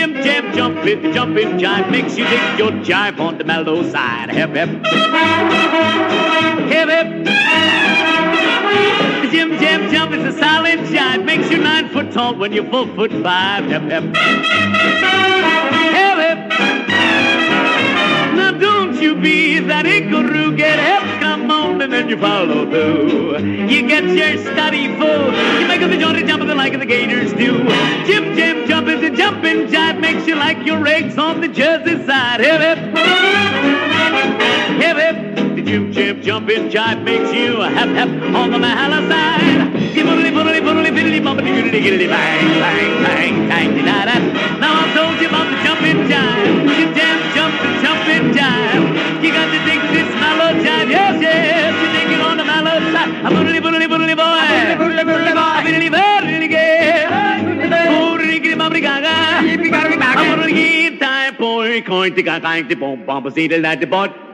Jim 0.00 0.14
jam 0.24 0.54
jump 0.54 0.86
it, 0.86 1.12
jumping 1.12 1.58
jive 1.58 1.90
makes 1.90 2.16
you 2.16 2.24
dig 2.24 2.58
your 2.58 2.70
jive 2.88 3.20
on 3.20 3.36
the 3.36 3.44
mellow 3.44 3.82
side. 3.90 4.30
Hep 4.30 4.54
hep. 4.56 4.68
Hip 6.72 6.88
hip. 6.88 7.08
The 9.20 9.28
Jim 9.30 9.58
Jam 9.58 9.90
Jump 9.92 10.12
is 10.14 10.24
a 10.24 10.38
solid 10.38 10.78
jive. 10.94 11.24
Makes 11.24 11.50
you 11.50 11.58
nine 11.58 11.90
foot 11.90 12.10
tall 12.12 12.34
when 12.34 12.50
you're 12.52 12.70
four 12.70 12.86
foot 12.94 13.12
five. 13.22 13.64
Hep 13.64 13.82
hep. 13.82 14.04
Hip 15.96 16.18
hip. 16.24 16.38
Now 18.38 18.52
don't 18.52 18.94
you 19.02 19.14
be 19.16 19.58
that 19.58 19.84
icaroo. 19.84 20.56
Get 20.56 20.78
hip, 20.78 20.99
and 21.92 21.98
then 21.98 22.08
you 22.08 22.16
follow 22.16 22.70
through. 22.70 23.38
You 23.68 23.88
get 23.88 24.04
your 24.04 24.38
study 24.44 24.86
full. 24.96 25.26
You 25.60 25.66
make 25.66 25.82
up 25.82 25.90
the 25.90 25.98
jaunty 25.98 26.22
jump 26.22 26.46
the 26.46 26.54
like 26.54 26.72
of 26.72 26.78
the 26.78 26.86
gators 26.86 27.32
do. 27.32 27.58
Jim 28.06 28.36
Jam 28.36 28.68
Jump 28.68 28.86
is 28.86 29.02
a 29.02 29.10
jumping 29.10 29.66
jive. 29.66 29.98
Makes 29.98 30.24
you 30.28 30.36
like 30.36 30.64
your 30.64 30.86
eggs 30.86 31.18
on 31.18 31.40
the 31.40 31.48
Jersey 31.48 32.04
side. 32.06 32.40
Hip 32.40 32.60
hip. 32.60 32.78
Hip 34.80 34.96
hip. 34.96 35.56
The 35.56 35.62
Jim 35.62 35.92
Jam 35.92 36.22
jumping 36.22 36.70
jive 36.70 37.02
makes 37.02 37.32
you 37.32 37.60
a 37.60 37.68
hep 37.68 37.88
hep 37.88 38.08
on 38.36 38.52
the 38.52 38.58
Mahala 38.58 39.08
side. 39.08 39.72
Gibbly 39.92 40.30
bubbly 40.30 40.60
bubbly 40.60 40.90
biddly 40.90 41.20
bubbly 41.24 41.50
giddly 41.50 41.80
giddly 41.80 42.06
bang 42.06 42.60
bang 42.60 43.02
bang 43.02 43.48
bang 43.48 43.84
da 43.84 44.04
da. 44.04 44.18
Now 44.60 44.86
I 44.86 44.94
told 44.94 45.20
you 45.20 45.28
about 45.28 45.50
the 45.50 45.58
jumping 45.64 46.06
jive. 46.08 46.76
Jim 46.76 46.94
Jam 46.94 47.09
Coin 61.82 62.14
to 62.14 62.22
gaga. 62.22 62.68
Coin 62.68 62.74
bomb 62.74 63.04
bomb. 63.04 63.30
See 63.30 63.48
the 63.48 63.58
light 63.58 63.80
the 63.80 63.86
bot. 63.86 64.29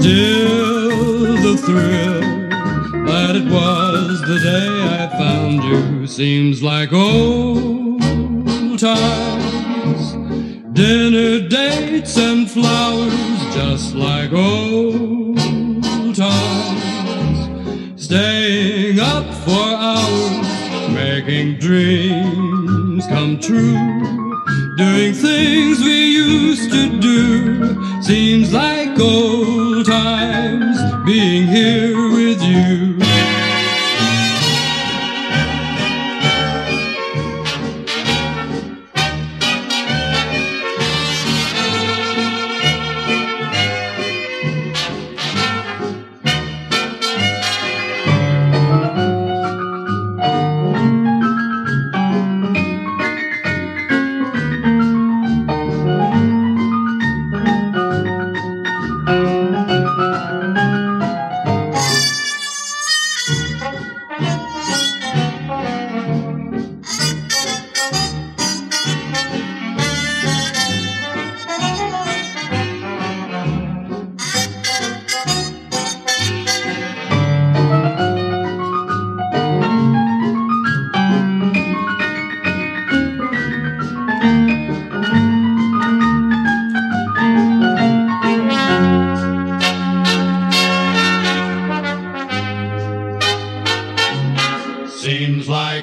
Still 0.00 1.36
the 1.42 1.56
thrill 1.58 2.20
that 3.04 3.36
it 3.36 3.44
was 3.52 4.22
the 4.22 4.38
day 4.38 4.68
I 4.98 5.08
found 5.18 5.62
you 5.62 6.06
seems 6.06 6.62
like 6.62 6.90
old 6.90 8.00
times. 8.78 10.12
Dinner 10.72 11.46
dates 11.46 12.16
and 12.16 12.50
flowers, 12.50 13.54
just 13.54 13.94
like 13.94 14.32
old 14.32 15.36
times. 16.16 18.02
Staying 18.02 19.00
up 19.00 19.26
for 19.44 19.68
hours, 19.90 20.94
making 20.94 21.58
dreams 21.58 23.06
come 23.06 23.38
true. 23.38 23.76
Doing 24.78 25.12
things 25.12 25.80
we 25.80 26.06
used 26.16 26.70
to 26.70 26.98
do 27.00 28.00
seems 28.02 28.54
like 28.54 28.79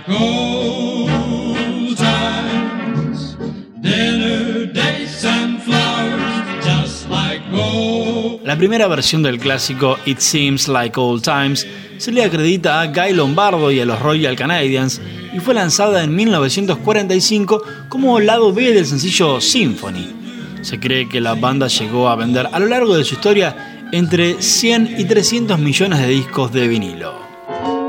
old 0.09 1.97
times. 1.97 3.35
Dinner 3.81 4.71
dates 4.71 5.25
and 5.25 5.59
flowers, 5.63 6.63
just 6.63 7.09
like 7.09 7.41
old. 7.51 8.41
La 8.45 8.55
primera 8.57 8.87
versión 8.87 9.23
del 9.23 9.39
clásico 9.39 9.97
It 10.05 10.19
Seems 10.19 10.67
Like 10.67 10.99
Old 10.99 11.23
Times 11.23 11.65
se 11.97 12.11
le 12.11 12.23
acredita 12.23 12.79
a 12.81 12.87
Guy 12.87 13.13
Lombardo 13.13 13.71
y 13.71 13.79
a 13.79 13.85
los 13.85 13.99
Royal 13.99 14.35
Canadians 14.35 15.01
y 15.33 15.39
fue 15.39 15.55
lanzada 15.55 16.03
en 16.03 16.15
1945 16.15 17.63
como 17.89 18.19
lado 18.19 18.53
B 18.53 18.71
del 18.71 18.85
sencillo 18.85 19.41
Symphony. 19.41 20.13
Se 20.61 20.79
cree 20.79 21.09
que 21.09 21.21
la 21.21 21.33
banda 21.33 21.67
llegó 21.67 22.07
a 22.07 22.15
vender 22.15 22.47
a 22.51 22.59
lo 22.59 22.67
largo 22.67 22.95
de 22.95 23.03
su 23.03 23.15
historia 23.15 23.89
entre 23.91 24.41
100 24.41 24.95
y 24.99 25.05
300 25.05 25.57
millones 25.57 25.99
de 25.99 26.07
discos 26.07 26.51
de 26.53 26.67
vinilo. 26.67 27.26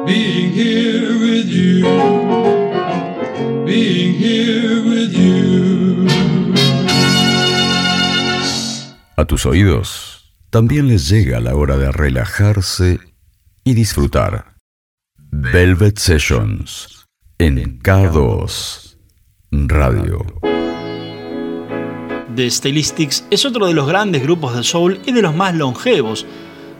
Being 0.08 0.52
here 0.54 1.12
with 1.20 1.48
you, 1.50 1.84
being 3.66 4.14
here 4.14 4.80
with 4.82 5.12
you. 5.12 6.06
A 9.16 9.26
tus 9.26 9.44
oídos 9.44 10.32
también 10.48 10.88
les 10.88 11.10
llega 11.10 11.40
la 11.40 11.54
hora 11.54 11.76
de 11.76 11.92
relajarse 11.92 13.00
y 13.64 13.74
disfrutar. 13.74 14.54
Velvet 15.30 15.98
Sessions 15.98 17.06
en 17.38 17.78
K2 17.80 18.96
Radio. 19.50 20.24
The 22.34 22.50
Stylistics 22.50 23.26
es 23.30 23.44
otro 23.44 23.66
de 23.66 23.74
los 23.74 23.86
grandes 23.86 24.22
grupos 24.22 24.56
de 24.56 24.62
soul 24.62 25.00
y 25.04 25.12
de 25.12 25.20
los 25.20 25.34
más 25.34 25.54
longevos, 25.54 26.24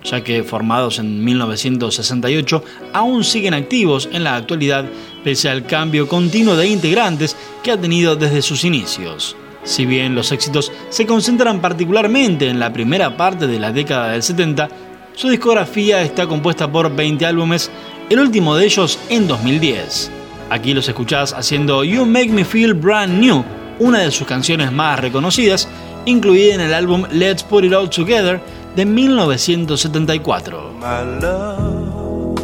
ya 0.05 0.23
que 0.23 0.43
formados 0.43 0.99
en 0.99 1.25
1968 1.25 2.65
aún 2.93 3.25
siguen 3.25 3.55
activos 3.55 4.09
en 4.13 4.25
la 4.25 4.37
actualidad 4.37 4.85
pese 5.25 5.49
al 5.49 5.67
cambio 5.67 6.09
continuo 6.09 6.57
de 6.57 6.69
integrantes 6.69 7.37
que 7.63 7.73
ha 7.73 7.81
tenido 7.81 8.17
desde 8.17 8.43
sus 8.43 8.65
inicios. 8.65 9.37
Si 9.65 9.85
bien 9.85 10.15
los 10.15 10.33
éxitos 10.33 10.73
se 10.89 11.07
concentran 11.07 11.61
particularmente 11.61 12.49
en 12.49 12.59
la 12.61 12.73
primera 12.73 13.17
parte 13.17 13.47
de 13.47 13.59
la 13.59 13.73
década 13.73 14.13
del 14.13 14.23
70, 14.23 14.69
su 15.15 15.29
discografía 15.29 16.01
está 16.03 16.27
compuesta 16.27 16.71
por 16.71 16.95
20 16.95 17.27
álbumes, 17.27 17.71
el 18.09 18.21
último 18.21 18.57
de 18.57 18.65
ellos 18.65 18.99
en 19.09 19.27
2010. 19.27 20.11
Aquí 20.51 20.73
los 20.73 20.89
escuchás 20.89 21.35
haciendo 21.35 21.85
You 21.85 22.07
Make 22.07 22.31
Me 22.31 22.45
Feel 22.45 22.73
Brand 22.73 23.21
New, 23.21 23.45
una 23.81 23.99
de 23.99 24.11
sus 24.11 24.27
canciones 24.27 24.73
más 24.73 24.99
reconocidas, 24.99 25.69
incluida 26.07 26.55
en 26.55 26.61
el 26.63 26.73
álbum 26.73 27.05
Let's 27.11 27.43
Put 27.43 27.65
It 27.65 27.75
All 27.75 27.91
Together 27.91 28.41
de 28.79 28.85
1974. 28.85 30.73
my 30.79 31.03
love. 31.19 32.39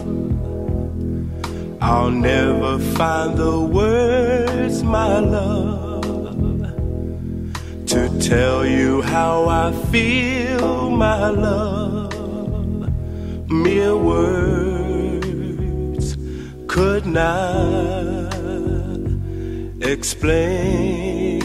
I'll 1.80 2.11
never 2.11 2.80
find 2.97 3.37
the 3.39 3.61
words, 3.61 4.82
my 4.82 5.20
love, 5.20 6.03
to 7.87 8.09
tell 8.18 8.66
you 8.66 9.03
how 9.03 9.47
I 9.47 9.70
feel, 9.93 10.91
my 10.91 11.28
love. 11.28 12.91
Mere 13.49 13.97
words 13.97 14.87
could 16.66 17.07
not 17.07 18.35
explain. 19.80 21.43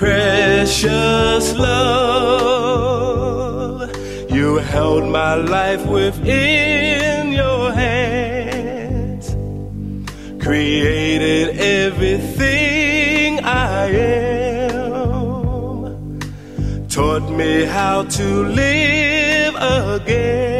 Precious 0.00 1.52
love, 1.58 2.80
you 4.32 4.56
held 4.56 5.04
my 5.04 5.34
life 5.34 5.84
within 5.84 7.32
your 7.32 7.70
hands, 7.70 9.36
created 10.42 11.58
everything 11.58 13.40
I 13.44 13.90
am, 14.70 16.18
taught 16.88 17.30
me 17.30 17.66
how 17.66 18.04
to 18.04 18.44
live 18.44 19.54
again. 20.00 20.59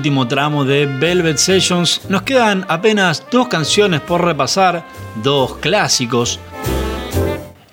Último 0.00 0.26
tramo 0.26 0.64
de 0.64 0.86
Velvet 0.86 1.36
Sessions, 1.36 2.00
nos 2.08 2.22
quedan 2.22 2.64
apenas 2.68 3.22
dos 3.30 3.48
canciones 3.48 4.00
por 4.00 4.24
repasar, 4.24 4.82
dos 5.22 5.58
clásicos. 5.58 6.40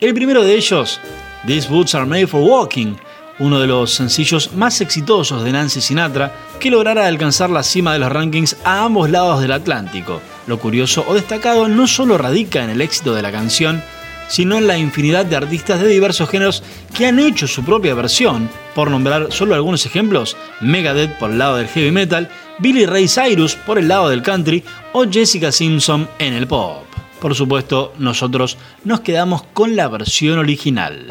El 0.01 0.13
primero 0.13 0.43
de 0.43 0.55
ellos, 0.55 0.99
These 1.45 1.69
Boots 1.69 1.95
Are 1.95 2.05
Made 2.05 2.27
for 2.27 2.41
Walking, 2.41 2.95
uno 3.39 3.61
de 3.61 3.67
los 3.67 3.93
sencillos 3.93 4.51
más 4.55 4.81
exitosos 4.81 5.41
de 5.45 5.53
Nancy 5.53 5.79
Sinatra, 5.79 6.33
que 6.59 6.69
lograra 6.69 7.07
alcanzar 7.07 7.49
la 7.49 7.63
cima 7.63 7.93
de 7.93 7.99
los 7.99 8.11
rankings 8.11 8.57
a 8.65 8.83
ambos 8.83 9.09
lados 9.09 9.39
del 9.39 9.53
Atlántico. 9.53 10.19
Lo 10.47 10.59
curioso 10.59 11.05
o 11.07 11.13
destacado 11.13 11.69
no 11.69 11.87
solo 11.87 12.17
radica 12.17 12.61
en 12.61 12.71
el 12.71 12.81
éxito 12.81 13.15
de 13.15 13.21
la 13.21 13.31
canción, 13.31 13.81
sino 14.27 14.57
en 14.57 14.67
la 14.67 14.77
infinidad 14.77 15.25
de 15.25 15.37
artistas 15.37 15.79
de 15.79 15.87
diversos 15.87 16.29
géneros 16.29 16.61
que 16.93 17.05
han 17.05 17.19
hecho 17.19 17.47
su 17.47 17.63
propia 17.63 17.93
versión. 17.93 18.49
Por 18.77 18.91
nombrar 18.91 19.31
solo 19.31 19.55
algunos 19.55 19.87
ejemplos, 19.87 20.37
Megadeth 20.61 21.17
por 21.17 21.31
el 21.31 21.39
lado 21.39 21.55
del 21.57 21.67
heavy 21.67 21.89
metal, 21.89 22.29
Billy 22.59 22.85
Ray 22.85 23.07
Cyrus 23.07 23.55
por 23.55 23.79
el 23.79 23.87
lado 23.87 24.09
del 24.09 24.21
country 24.21 24.63
o 24.93 25.03
Jessica 25.09 25.51
Simpson 25.51 26.07
en 26.19 26.35
el 26.35 26.45
pop. 26.45 26.83
Por 27.19 27.33
supuesto, 27.33 27.95
nosotros 27.97 28.55
nos 28.83 28.99
quedamos 28.99 29.41
con 29.51 29.75
la 29.75 29.87
versión 29.87 30.37
original. 30.37 31.07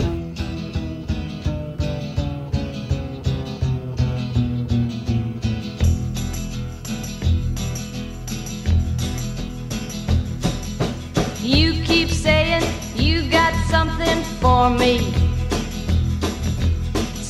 Me. 14.78 15.25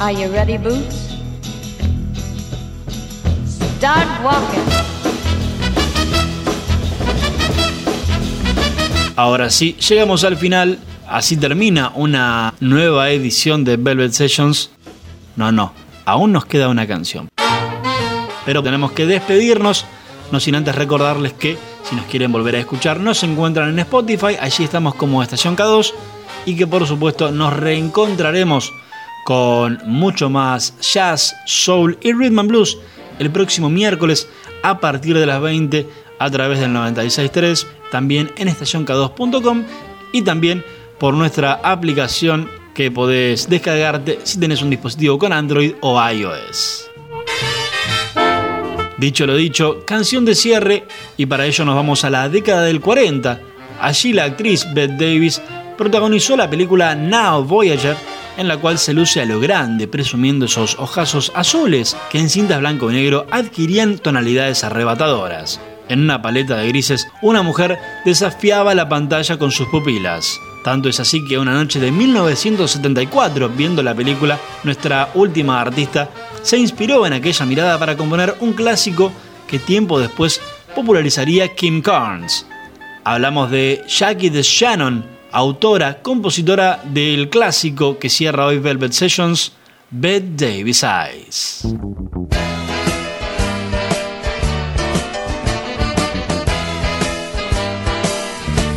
Are 0.00 0.14
you 0.14 0.30
ready, 0.30 0.56
Boots? 0.58 1.08
Start 3.78 4.06
walking. 4.22 4.62
Ahora 9.16 9.50
sí, 9.50 9.76
llegamos 9.80 10.22
al 10.22 10.36
final. 10.36 10.78
Así 11.08 11.36
termina 11.36 11.90
una 11.96 12.54
nueva 12.60 13.10
edición 13.10 13.64
de 13.64 13.76
Velvet 13.76 14.12
Sessions. 14.12 14.70
No, 15.34 15.50
no, 15.50 15.72
aún 16.04 16.30
nos 16.30 16.44
queda 16.44 16.68
una 16.68 16.86
canción. 16.86 17.28
Pero 18.46 18.62
tenemos 18.62 18.92
que 18.92 19.04
despedirnos, 19.04 19.84
no 20.30 20.38
sin 20.38 20.54
antes 20.54 20.76
recordarles 20.76 21.32
que 21.32 21.58
si 21.82 21.96
nos 21.96 22.04
quieren 22.04 22.30
volver 22.30 22.54
a 22.54 22.60
escuchar, 22.60 23.00
nos 23.00 23.24
encuentran 23.24 23.70
en 23.70 23.80
Spotify, 23.80 24.36
allí 24.40 24.62
estamos 24.62 24.94
como 24.94 25.24
Estación 25.24 25.56
K2 25.56 25.92
y 26.46 26.54
que 26.54 26.68
por 26.68 26.86
supuesto 26.86 27.32
nos 27.32 27.52
reencontraremos 27.52 28.72
con 29.28 29.78
mucho 29.84 30.30
más 30.30 30.72
jazz, 30.80 31.36
soul 31.44 31.98
y 32.00 32.14
rhythm 32.14 32.38
and 32.38 32.48
blues 32.48 32.78
el 33.18 33.30
próximo 33.30 33.68
miércoles 33.68 34.26
a 34.62 34.80
partir 34.80 35.18
de 35.18 35.26
las 35.26 35.42
20 35.42 35.86
a 36.18 36.30
través 36.30 36.60
del 36.60 36.70
96.3, 36.70 37.66
también 37.90 38.32
en 38.38 38.48
estacionk2.com 38.48 39.64
y 40.14 40.22
también 40.22 40.64
por 40.98 41.12
nuestra 41.12 41.60
aplicación 41.62 42.48
que 42.72 42.90
podés 42.90 43.50
descargarte 43.50 44.18
si 44.24 44.40
tenés 44.40 44.62
un 44.62 44.70
dispositivo 44.70 45.18
con 45.18 45.34
Android 45.34 45.74
o 45.82 46.02
iOS. 46.02 46.88
Dicho 48.96 49.26
lo 49.26 49.36
dicho, 49.36 49.84
canción 49.84 50.24
de 50.24 50.34
cierre 50.34 50.84
y 51.18 51.26
para 51.26 51.44
ello 51.44 51.66
nos 51.66 51.74
vamos 51.74 52.02
a 52.02 52.08
la 52.08 52.30
década 52.30 52.62
del 52.62 52.80
40. 52.80 53.42
Allí 53.78 54.14
la 54.14 54.24
actriz 54.24 54.66
Bette 54.72 54.96
Davis 54.96 55.42
protagonizó 55.76 56.34
la 56.34 56.48
película 56.48 56.94
Now 56.94 57.44
Voyager 57.44 57.94
en 58.38 58.48
la 58.48 58.56
cual 58.56 58.78
se 58.78 58.94
luce 58.94 59.20
a 59.20 59.26
lo 59.26 59.40
grande, 59.40 59.88
presumiendo 59.88 60.46
esos 60.46 60.78
ojazos 60.78 61.32
azules 61.34 61.96
que 62.10 62.18
en 62.18 62.30
cintas 62.30 62.60
blanco 62.60 62.90
y 62.90 62.94
negro 62.94 63.26
adquirían 63.30 63.98
tonalidades 63.98 64.64
arrebatadoras. 64.64 65.60
En 65.88 66.00
una 66.00 66.22
paleta 66.22 66.56
de 66.56 66.68
grises, 66.68 67.08
una 67.20 67.42
mujer 67.42 67.78
desafiaba 68.04 68.74
la 68.74 68.88
pantalla 68.88 69.38
con 69.38 69.50
sus 69.50 69.68
pupilas. 69.68 70.40
Tanto 70.62 70.88
es 70.88 71.00
así 71.00 71.24
que 71.24 71.38
una 71.38 71.54
noche 71.54 71.80
de 71.80 71.90
1974, 71.90 73.48
viendo 73.48 73.82
la 73.82 73.94
película, 73.94 74.38
nuestra 74.64 75.10
última 75.14 75.60
artista 75.60 76.10
se 76.42 76.58
inspiró 76.58 77.06
en 77.06 77.14
aquella 77.14 77.44
mirada 77.44 77.78
para 77.78 77.96
componer 77.96 78.36
un 78.40 78.52
clásico 78.52 79.12
que 79.48 79.58
tiempo 79.58 79.98
después 79.98 80.40
popularizaría 80.74 81.54
Kim 81.54 81.80
Carnes. 81.82 82.46
Hablamos 83.02 83.50
de 83.50 83.82
Jackie 83.88 84.30
de 84.30 84.42
Shannon, 84.42 85.17
autora, 85.30 86.02
compositora 86.02 86.80
del 86.84 87.28
clásico 87.28 87.98
que 87.98 88.08
cierra 88.08 88.46
hoy 88.46 88.58
Velvet 88.58 88.92
Sessions, 88.92 89.52
Bette 89.90 90.26
Davis 90.36 90.82
Eyes. 90.82 91.62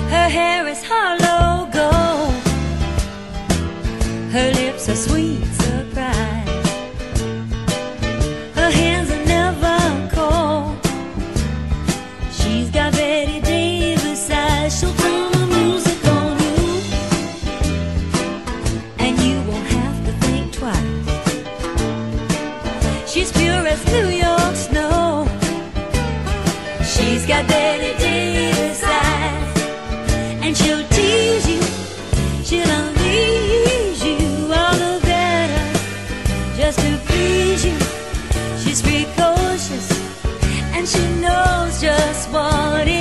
Her 0.10 0.30
hair 0.30 0.68
is 0.68 0.84
hollow 0.84 1.70
gold. 1.72 2.34
Her 4.32 4.52
lips 4.54 4.90
are 4.90 4.96
sweet 4.96 5.31
she 40.92 41.08
knows 41.22 41.80
just 41.80 42.30
what 42.32 42.86
it 42.86 43.01